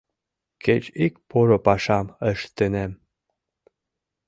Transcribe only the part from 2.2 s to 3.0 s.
ыштынем.